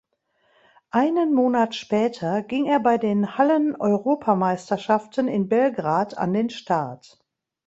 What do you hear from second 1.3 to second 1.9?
Monat